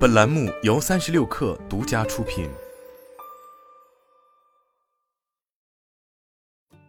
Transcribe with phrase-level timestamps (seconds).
[0.00, 2.48] 本栏目由三十六氪独家出品。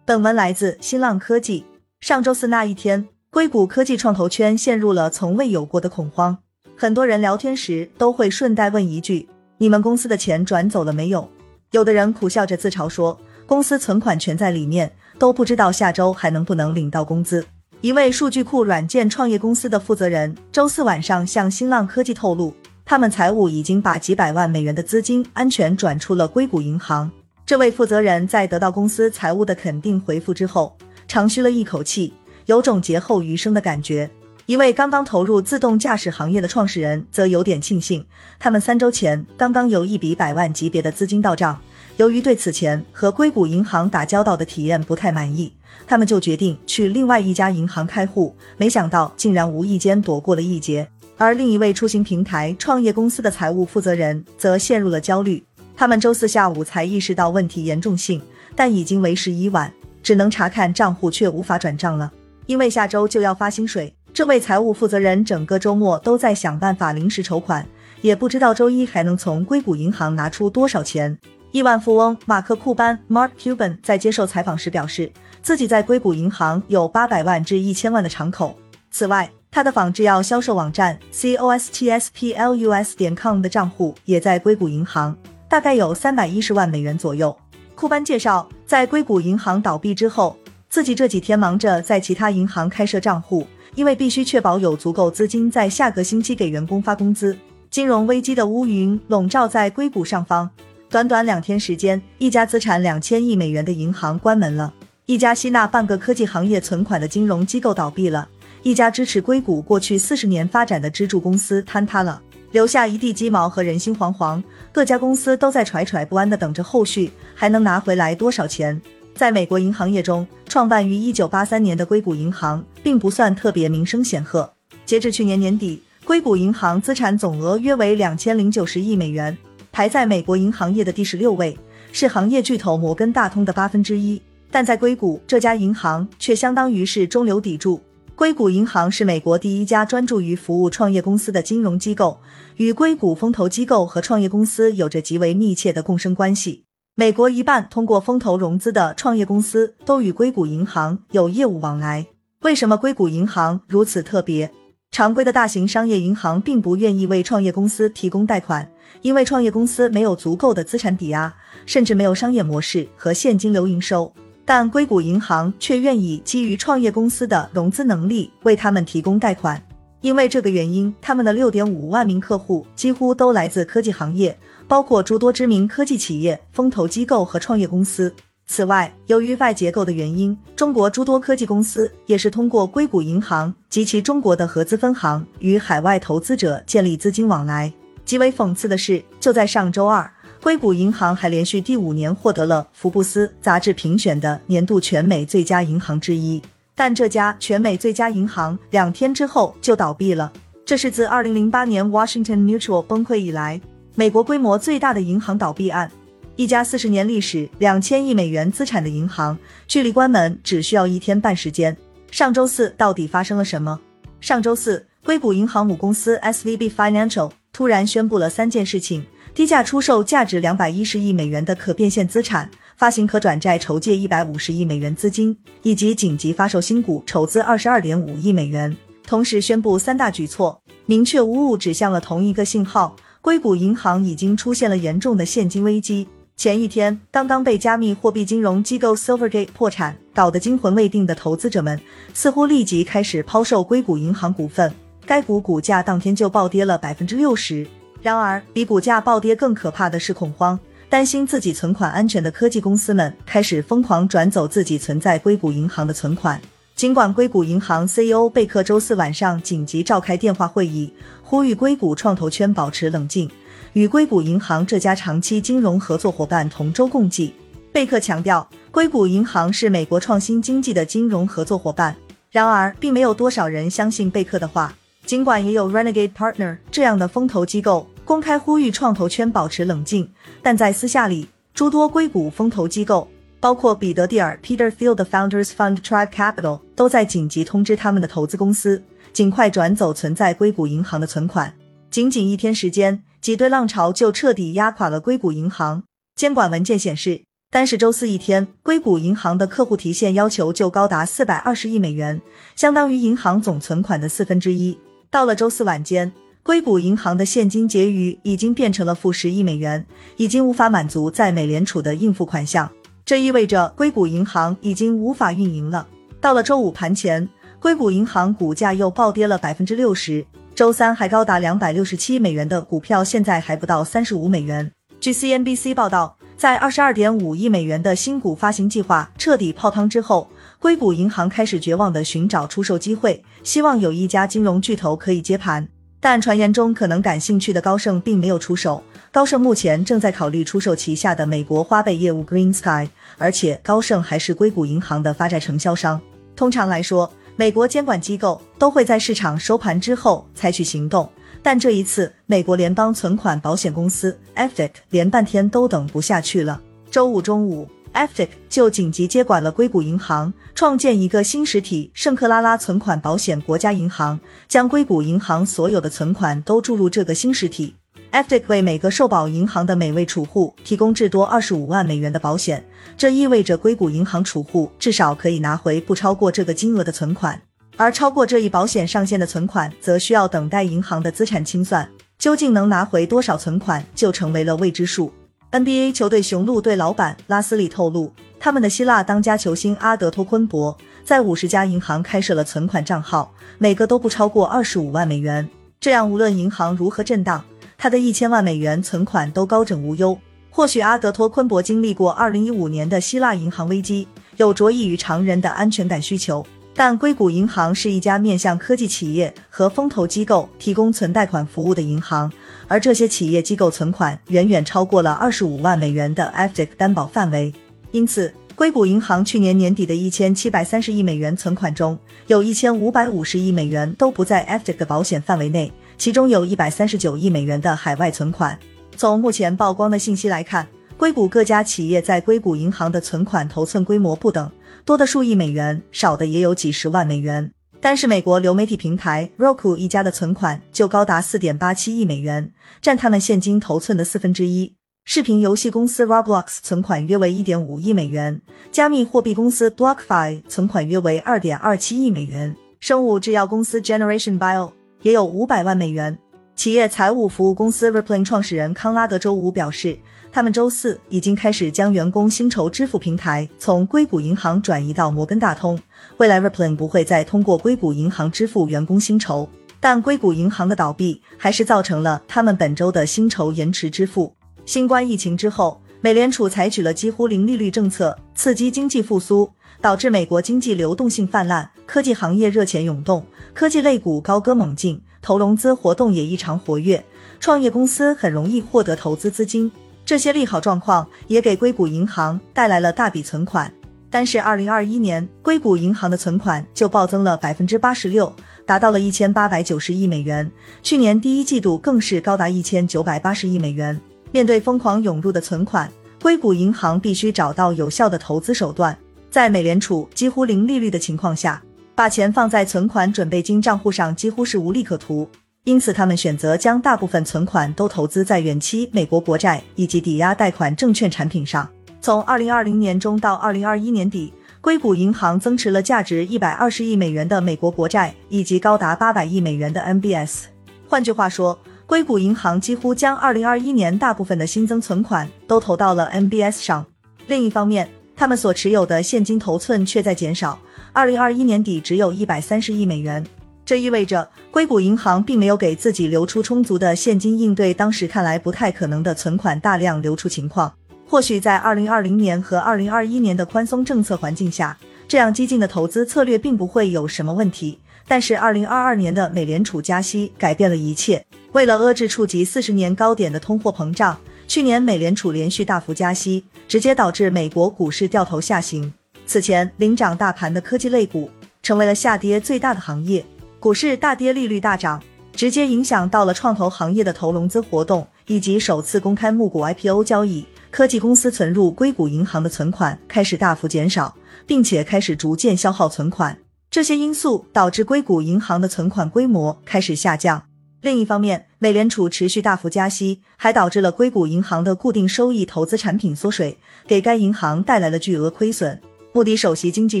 [0.04, 1.66] 本文来自新浪科技。
[2.00, 6.38] 上周四那一天，硅谷科技创投圈陷入了从未有过的恐慌。
[6.76, 11.28] 很多人聊天时都会顺带问一句：“你们公司的钱转走了没有？”
[11.72, 17.44] 有的人苦笑着自嘲说：“公司存款全在里面，都不知道下周还能不能领到工资。”
[17.82, 22.54] 一位数据库软件创业公司的负责人周四晚上向新浪科技透露。
[22.90, 27.08] 他们财务已经把几百万美元的资金安全转出了硅谷银行。
[27.46, 30.76] 这位负责人在得到公司财务的肯定回复之后，
[31.06, 32.12] 长吁了一口气，
[32.46, 34.10] 有种劫后余生的感觉。
[34.46, 38.04] 一位刚刚投入自动驾驶行业的创始人则有点庆幸，
[38.40, 41.56] 他们三周前刚刚有一笔百万级别的资金到账。
[41.96, 45.52] 由于对此前和硅谷银行打交道的体验不太满意，
[45.86, 48.34] 他们就决定去另外一家银行开户。
[48.56, 50.88] 没想到竟然无意间躲过了一劫。
[51.20, 55.44] 而另一位出行平台创业公司的财务负责人则陷入了焦虑。
[55.76, 58.22] 他们周四下午才意识到问题严重性，
[58.56, 59.70] 但已经为时已晚，
[60.02, 62.10] 只能查看账户却无法转账了。
[62.46, 67.66] 因为下周就要发薪水，这位财务负责人整个周末都在想办法临时筹款，
[68.00, 71.18] 也不知道周一还能从硅谷银行拿出多少钱。
[71.52, 75.12] 亿万富翁马克库班 （Mark Cuban） 在接受采访时表示，
[75.42, 78.56] 自己在硅谷银行有八百万至一千万的敞口。
[78.90, 85.16] 此外，他的仿制药销售网站 C O S T S P L U S 点 com 的账户也在硅谷银行，
[85.48, 87.36] 大概有三百一十万美元左右。
[87.74, 90.36] 库班介绍，在硅谷银行倒闭之后，
[90.68, 97.36] 自己这几天忙着在其他银行开设账户，因为必须确保有足够资金在下个星期给员工发工资。
[97.70, 100.48] 金融危机的乌云笼罩在硅谷上方，
[100.88, 104.72] 短短两天时间，一家资产两千亿美元的银行关门了，
[105.06, 108.28] 一家吸纳半个科技行业存款的金融机构倒闭了。
[108.62, 112.20] 一家支持硅谷过去四十年发展的支柱公司坍塌了，
[112.52, 114.42] 留下一地鸡毛和人心惶惶。
[114.70, 118.80] 各家公司都在惴惴不安地等着后续还能拿回来多少钱。
[119.14, 124.50] 在美国银行业中，创办于一九八三年的硅谷银行并不算特别名声显赫。
[124.84, 129.36] 截至去年年底，硅谷银行资产总额约为两千零九十亿美元，
[129.72, 131.56] 排在美国银行业的第十六位，
[131.92, 134.20] 是行业巨头摩根大通的八分之一。
[134.50, 137.80] 但在硅谷，这家银行却相当于是中流砥柱。
[138.20, 142.20] 硅谷银行是美国第一家专注于服务创业公司的金融机构，
[142.56, 146.64] 与硅谷风投机构和创业公司有着极为密切的共生关系。
[146.94, 152.08] 美国一半通过风投融资的创业公司都与硅谷银行有业务往来。
[152.42, 154.50] 为什么硅谷银行如此特别？
[154.90, 158.70] 常规的大型商业银行并不愿意为创业公司提供贷款，
[159.00, 164.12] 因为创业公司没有足够的资产抵押，甚至没有商业模式和现金流营收。
[164.52, 169.62] 但硅谷银行却愿意基于创业公司的融资能力为他们提供贷款，
[170.00, 178.12] 因为这个原因，他们的六点五万名客户几乎都来自科技行业，包括诸多知名科技企业、风投机构和创业公司。
[178.48, 187.72] 此外，由于外结构的原因，中国诸多科技公司也是通过硅谷银行及其中国的合资分行与海外投资者建立资金往来。
[188.04, 190.12] 极为讽刺的是，就在上周二。
[190.42, 196.40] 硅谷银行还连续第五年获得了福布斯杂志评选的年度全美最佳银行之一，
[196.74, 200.32] 但这家全美最佳银行两天之后就倒闭了。
[200.64, 203.60] 这是自2008年 Washington Mutual 崩溃以来，
[203.94, 205.90] 美国规模最大的银行倒闭案。
[206.36, 209.36] 一家四十年历史、两千亿美元资产的银行，
[209.68, 211.76] 距离关门只需要一天半时间。
[212.10, 213.78] 上周四到底发生了什么？
[214.22, 219.04] 上周四，硅谷银行母公司 SVB Financial 突然宣布了三件事情。
[219.34, 228.76] 低价出售价值两百一十亿美元的可变现资产，发行可转债筹借一百五十亿美元资金，以及紧急发售新股筹资二十二点五亿美元。
[229.06, 236.06] 同时宣布三大举措，明确无误指向了同一个信号：硅谷银行已经出现了严重的现金危机。
[236.36, 241.80] 前一天，刚刚被加密货币金融机构 Silvergate 破产搞得惊魂未定的投资者们，
[242.14, 244.72] 似乎立即开始抛售硅谷银行股份，
[245.06, 247.66] 该股股价当天就暴跌了百分之六十。
[248.02, 250.58] 然而，比股价暴跌更可怕的是恐慌，
[250.88, 256.40] 担心自己存款安全的科技公司们开始疯狂转走自己存在硅谷银行的存款。
[256.74, 260.90] 尽管硅谷银行 CEO 贝克周四晚上紧急召开电话会议，
[261.22, 263.30] 呼吁硅谷创投圈保持冷静，
[263.74, 267.34] 与硅谷银行这家长期金融合作伙伴同舟共济。
[267.70, 271.94] 贝克强调，硅谷银行是美国创新经济的金融合作伙伴。
[272.30, 274.74] 然而，并没有多少人相信贝克的话。
[275.10, 280.08] 尽管也有 Renegade Partner 这样的风投机构公开呼吁创投圈保持冷静，
[280.40, 283.08] 但在私下里，诸多硅谷风投机构，
[283.40, 288.80] 包括彼得蒂尔 Peter Thiel 的 Founders Fund Tribe Capital，都在紧急通知他们的投资公司，
[289.12, 291.52] 尽快转走存在硅谷银行的存款。
[291.90, 295.82] 仅仅一天时间，挤兑浪潮就彻底压垮了硅谷银行。
[296.14, 302.22] 监管文件显示，单是周四一天，硅谷银行的客户提现要求就高达四百二十亿美元，
[302.54, 304.78] 相当于银行总存款的四分之一。
[305.10, 306.12] 到了周四晚间，
[306.44, 309.84] 硅谷银行的现金结余已经变成了负十亿美元，
[310.16, 312.70] 已经无法满足在美联储的应付款项。
[313.04, 315.84] 这意味着硅谷银行已经无法运营了。
[316.20, 317.28] 到了周五盘前，
[317.58, 320.24] 硅谷银行股价又暴跌了百分之六十，
[320.54, 324.70] 周三还高达两百六十七美元的股票，现在还不到三十五美元。
[325.00, 330.30] 据 CNBC 报道，在二十二点五亿美元的新股发行计划彻底泡汤之后，
[330.60, 335.66] 硅谷银行开始绝望地寻找出售机会，希望有一家金融巨头可以接盘。
[335.98, 338.82] 但传言中可能感兴趣的高盛并没有出手。
[339.10, 345.98] 高盛目前正在考虑出售旗下的美国花呗业务 Green Sky，而且高盛还是硅谷银行的发债承销商。
[346.36, 351.10] 通常来说，美国监管机构都会在市场收盘之后采取行动。
[351.42, 356.60] 但这一次，美国联邦存款保险公司 FDIC 连半天都等不下去了。
[356.90, 367.74] 周五中午，FDIC 就紧急接管了硅谷银行，创建一个新实体——圣克拉拉存款保险国家银行，将硅谷银行所有的存款都注入这个新实体。
[368.12, 372.64] FDIC 为每个受保银行的每位储户提供至多二十五万美元的保险，
[372.96, 377.40] 这意味着硅谷银行储户至少可以拿回不超过这个金额的存款。
[377.76, 381.88] 而超过这一保险上限的存款，则需要等待银行的资产清算。
[382.18, 385.10] 究竟能拿回多少存款，就成为了未知数。
[385.52, 395.48] NBA 球队雄鹿队老板拉斯里透露，他们的希腊当家球星阿德托昆博在五十家银行开设了存款账号，每个都不超过二十五万美元。
[395.80, 397.44] 这样，无论银行如何震荡，
[397.76, 400.16] 他的一千万美元存款都高枕无忧。
[400.50, 404.06] 或许阿德托昆博经历过二零一五年的希腊银行危机，
[404.36, 406.46] 有着异于常人的安全感需求。
[406.72, 412.32] 但硅谷银行是一家面向科技企业和风投机构提供存贷款服务的银行，
[412.70, 417.52] 而这些企业机构存款远远超过了二十五万美元的 FDIC 担保范围。
[417.90, 428.56] 因此，硅谷银行去年年底的一千七百三十亿美元存款中，有一千五百五十亿美元都不在 FDIC 的保险范围内，其中有一百三十九亿美元的海外存款。
[428.96, 434.48] 从目前曝光的信息来看，硅谷各家企业在硅谷银行的存款头寸规模不等。
[434.84, 437.50] 多的数亿美元，少的也有几十万美元。
[437.80, 444.74] 单是美国流媒体平台 Roku 一家的存款就高达四点八七亿美元，占他们现金头寸的四分之一。
[445.06, 456.18] 视频游戏公司 Roblox 存款约为一点五亿美元，加密货币公司 BlockFi 存款约为二点二七亿美元，生物制药公司 Generation Bio 也有五百万美元。
[456.60, 459.98] 企业财务服务公司 Rippling 创始人康拉德周五表示。
[460.30, 465.80] 他们周四已经开始将员工薪酬支付平台从硅谷银行转移到摩根大通。
[466.18, 469.48] 未来 Rippling 不会再通过硅谷银行支付员工薪酬，
[469.80, 474.30] 但硅谷银行的倒闭还是造成了他们本周的薪酬延迟支付。
[474.66, 483.24] 新冠疫情之后，美联储采取了几乎零利率政策，刺激经济复苏，导致美国经济流动性泛滥，科技行业热钱涌动，
[483.54, 487.04] 科技类股高歌猛进，投融资活动也异常活跃，
[487.38, 489.70] 创业公司很容易获得投资资金。
[490.04, 493.72] 这些利好状况也给硅谷银行带来了大笔存款，
[494.10, 498.32] 但是二零二一年硅谷银行的存款就暴增了百分之八十六，
[498.66, 500.50] 达到了一千八百九十亿美元。
[500.82, 504.00] 去年第一季度更是高达一千九百八十亿美元。
[504.32, 505.90] 面对疯狂涌入的存款，
[506.22, 508.96] 硅谷银行必须找到有效的投资手段。
[509.30, 511.62] 在美联储几乎零利率的情况下，
[512.00, 515.28] 把钱放在存款准备金账户上几乎是无利可图。
[515.64, 521.68] 因此，他们选择将大部分存款都投资在远期美国国债以及抵押贷款证券产品上。
[522.00, 530.44] 从二零二零年中到二零二一年底，硅谷银行增持了价值一百二十亿美元的美国国债以及高达八百亿美元的 MBS。
[530.88, 536.86] 换句话说，硅谷银行几乎将二零二一年大部分的新增存款都投到了 MBS 上。
[537.26, 540.60] 另一方面，他们所持有的现金头寸却在减少，
[540.92, 543.24] 二零二一年底只有一百三十亿美元。
[543.64, 550.70] 这意味着硅谷银行并没有给自己留出充足的现金，应对当时看来不太可能的存款大量流出情况。
[551.08, 554.76] 或许在二零二零年和二零二一年的宽松政策环境下，
[555.08, 557.78] 这样激进的投资策略并不会有什么问题。
[558.06, 561.24] 但是二零二二年的美联储加息改变了一切。
[561.52, 564.18] 为了遏制触及四十年高点的通货膨胀，
[564.50, 568.92] 去年美联储连续大幅加息，直接导致美国股市掉头下行。
[569.24, 571.30] 此前领涨大盘的科技类股
[571.62, 573.24] 成为了下跌最大的行业。
[573.60, 575.00] 股市大跌，利率大涨，
[575.32, 580.44] 直接影响到了创投行业的投融资活动以及首次公开募股 IPO 交易。
[580.72, 584.16] 科技公司存入硅谷银行的存款开始大幅减少，
[584.48, 586.36] 并且开始逐渐消耗存款。
[586.68, 590.42] 这些因素导致硅谷银行的存款规模开始下降。
[590.82, 596.56] 另一方面，美联储持续大幅加息，还导致了硅谷银行的固定收益投资产品缩水，
[596.86, 598.80] 给该银行带来了巨额亏损。
[599.12, 600.00] 穆迪首席经济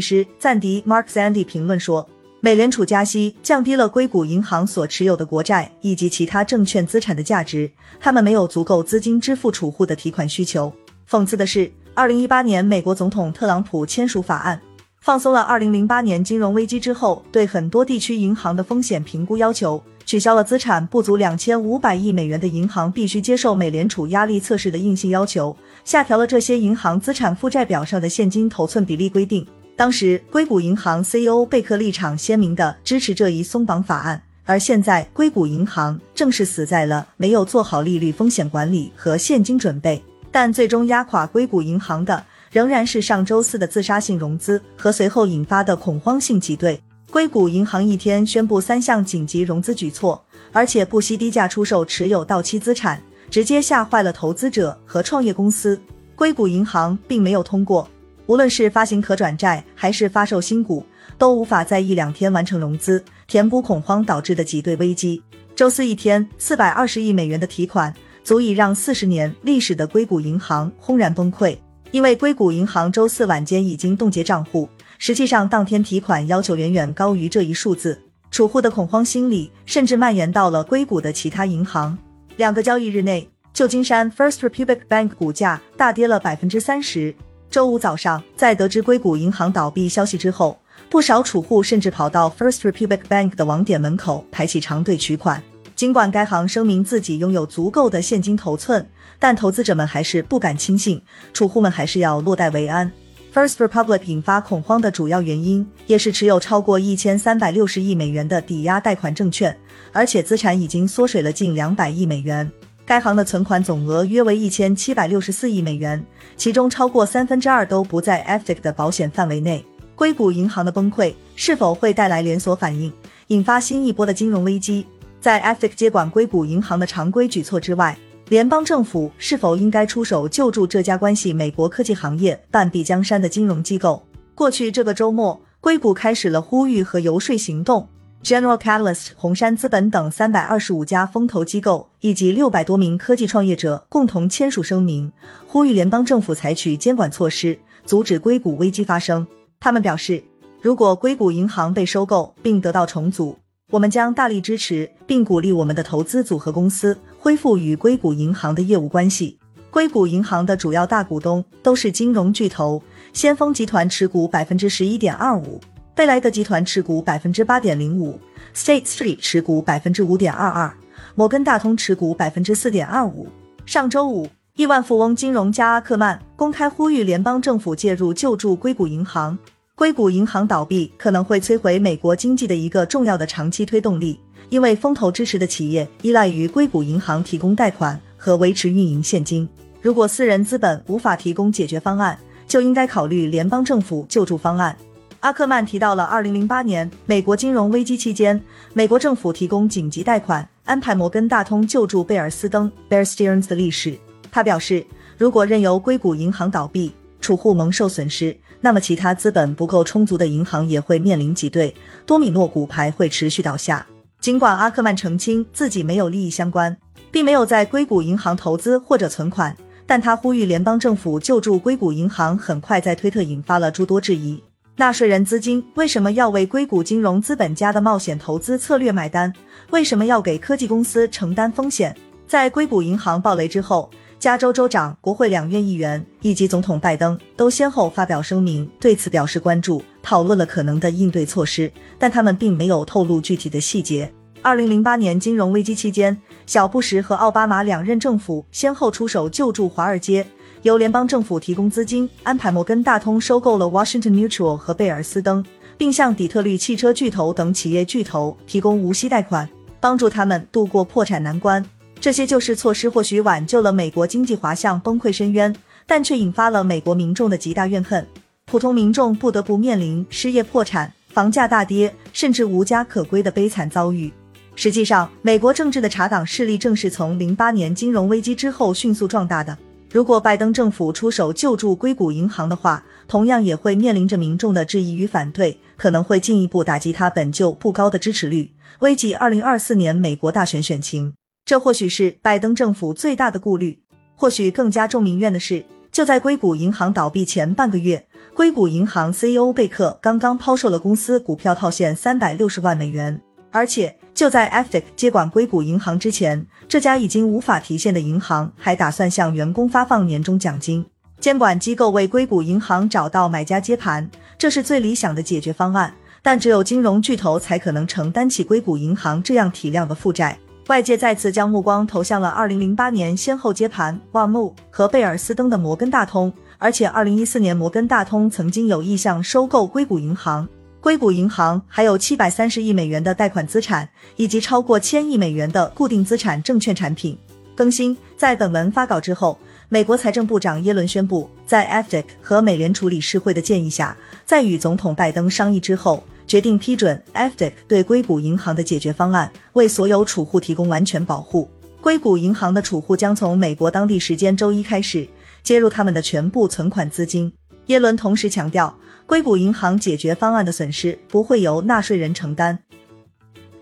[0.00, 2.08] 师赞迪 （Mark Zandi） 评论说，
[2.40, 7.70] 美联储加息降低了硅谷银行所持有的国债以及其他证券资产的价值，
[8.00, 10.72] 他们没有足够资金支付储户的提款需求。
[11.06, 14.58] 讽刺的是，二零一八年美国总统特朗普签署法案。
[15.02, 29.46] 放松了二零零八年金融危机之后对很多地区银行的风险评估要求，取消了资产不足两千五百亿美元的银行必须接受美联储压力测试的硬性要求，下调了这些银行资产负债表上的现金头寸比例规定。
[29.76, 40.02] 当时硅谷银行 CEO 贝克立场鲜明地支持这一松绑法案，而现在硅谷银行正是死在了没有做好利率风险管理和现金准备。
[40.32, 42.24] 但最终压垮硅谷银行的。
[42.50, 46.80] 仍然是上周四的自杀性融资和随后引发的恐慌性挤兑。
[47.10, 55.78] 硅谷银行一天宣布三项紧急融资举措，而且不惜低价出售持有到期资产，直接吓坏了投资者和创业公司。
[56.14, 57.88] 硅谷银行并没有通过，
[58.26, 60.86] 无论是发行可转债还是发售新股，
[61.18, 65.20] 都无法在一两天完成融资，填补恐慌导致的挤兑危机。
[65.56, 71.56] 周四一天，四百二十亿美元的提款，足以让四十年历史的硅谷银行轰然崩溃。
[71.90, 74.68] 因为硅谷银行周四晚间已经冻结账户，
[75.00, 77.98] 实际上当天提款要求远远高于这一数字，
[78.30, 81.96] 储户的恐慌心理甚至蔓延到了硅谷的其他银行。
[82.36, 87.14] 两个交易日内，旧金山 First Republic Bank 股价大跌了百分之三十。
[87.48, 95.42] 周五早上，在得知硅谷银行倒闭消息之后，不少储户甚至跑到 First Republic Bank 的网点门口排起长队取款。
[95.74, 98.86] 尽管该行声明自己拥有足够的现金头寸，
[99.18, 101.00] 但投资者们还是不敢轻信，
[101.32, 102.92] 储户们还是要落袋为安。
[103.32, 109.56] First Republic 引发恐慌的主要原因，也是持有超过一千三百六十亿美元的抵押贷款证券，
[109.92, 112.50] 而且资产已经缩水了近两百亿美元。
[112.84, 116.04] 该行的存款总额约为一千七百六十四亿美元，
[116.36, 119.64] 其中超过三分之二都不在 FDIC 的保险范围内。
[119.94, 122.92] 硅谷银行的崩溃是否会带来连锁反应，
[123.28, 124.84] 引发新一波的金融危机？
[125.20, 127.96] 在 FIC 接管硅谷银行的常规举措之外，
[128.30, 134.00] 联邦政府是否应该出手救助这家关系美国科技行业半壁江山的金融机构？
[134.36, 137.88] 过去这个周末，硅谷开始了呼吁和游说行动。
[138.22, 145.10] General Catalyst、红杉资本等三百二十五家风投机构以及六百多名科技创业者共同签署声明，
[145.48, 149.26] 呼吁联邦政府采取监管措施，阻止硅谷危机发生。
[149.58, 150.22] 他们表示，
[150.62, 153.36] 如果硅谷银行被收购并得到重组，
[153.72, 159.38] 我们将大力支持并鼓励我们的投资组合公司恢复与硅谷银行的业务关系。
[159.70, 165.60] 硅谷银行的主要大股东都是金融巨头，先锋集团持股百分之十一点二五，
[165.94, 168.18] 贝莱德集团持股百分之八点零五
[168.54, 170.72] ，State Street 持股百分之五点二二，
[171.14, 173.28] 摩根大通持股百分之四点二五。
[173.66, 179.38] 上周五，亿万富翁金融家阿克曼公开呼吁联邦政府介入救助硅谷银行。
[179.74, 184.18] 硅谷银行倒闭可能会摧毁美国经济的一个重要的长期推动力，
[184.48, 189.48] 因为风投支持的企业依赖于硅谷银行提供贷款和维持运营现金。
[189.82, 194.76] 如果私人资本无法提供解决方案，就应该考虑联邦政府救助方案。
[195.20, 198.42] 阿克曼提到了2008年美国金融危机期间，
[198.72, 203.98] 美国政府提供紧急贷款，安排摩根大通救助贝尔斯登 （Bear Stearns） 的历史。
[204.32, 204.84] 他表示，
[205.18, 208.36] 如果任由硅谷银行倒闭，储户蒙受损失。
[208.62, 213.86] 那么，其他资本不够充足的银行也会面临挤兑，多米诺骨牌会持续倒下。
[214.20, 216.76] 尽管阿克曼澄清自己没有利益相关，
[217.10, 224.42] 并没有在硅谷银行投资或者存款，但他呼吁联邦政府救助硅谷银行，很快在推特引发了诸多质疑。
[224.76, 229.32] 纳税人资金为什么要为硅谷金融资本家的冒险投资策略买单？
[229.70, 231.96] 为什么要给科技公司承担风险？
[232.26, 233.90] 在硅谷银行暴雷之后。
[234.20, 244.12] 加州州长、国会两院议员以及总统拜登都先后发表声明，对此表示关注，讨论了可能的应对措施，但他们并没有透露具体的细节。
[244.42, 250.26] 二零零八年金融危机期间，小布什和奥巴马两任政府先后出手救助华尔街，
[250.60, 255.42] 由联邦政府提供资金，安排摩根大通收购了 Washington Mutual 和贝尔斯登，
[255.78, 259.48] 并向底特律汽车巨头等企业巨头提供无息贷款，
[259.80, 261.64] 帮助他们度过破产难关。
[262.00, 265.54] 这些救市措施或许挽救了美国经济滑向崩溃深渊，
[265.86, 268.06] 但却引发了美国民众的极大怨恨。
[268.46, 274.10] 普通民众不得不面临失业、破产、房价大跌，甚至无家可归的悲惨遭遇。
[274.56, 279.56] 实际上，美国政治的查党势力正是从零八年金融危机之后迅速壮大的。
[279.92, 291.12] 如果拜登政府出手救助硅谷银行的话，同样也会面临着民众的质疑与反对，可能会进一步打击他本就不高的支持率，危及二零二四年美国大选选情。
[291.50, 293.76] 这或许是拜登政府最大的顾虑。
[294.14, 310.86] 或许更加众民怨的是，就在硅谷银行倒闭前半个月，硅谷银行 CEO 贝克刚刚抛售了公司股票套现三百六十万美元，而且就在 FTX 接管硅谷银行之前，这家已经无法提现的银行还打算向员工发放年终奖金。
[311.18, 315.92] 监管机构为硅谷银行找到买家接盘，这是最理想的解决方案，
[316.22, 320.38] 但只有金融巨头才可能承担起硅谷银行这样体量的负债。
[320.70, 330.48] 外界再次将目光投向了2008年先后接盘万木和贝尔斯登的摩根大通，而且2014年摩根大通曾经有意向收购硅谷银行。
[330.80, 337.18] 硅谷银行还有730亿美元的贷款资产，以及超过千亿美元的固定资产证券产品。
[337.56, 339.36] 更新在本文发稿之后，
[339.68, 346.04] 美国财政部长耶伦宣布，在 FTX 和美联储理事会的建议下，在与总统拜登商议之后。
[346.30, 351.50] 决定批准 FDIC 对硅谷银行的解决方案，为所有储户提供完全保护。
[351.80, 355.08] 硅谷银行的储户将从美国当地时间周一开始
[355.42, 357.32] 接入他们的全部存款资金。
[357.66, 358.72] 耶伦同时强调，
[359.06, 362.56] 硅谷银行解决方案的损失不会由纳税人承担。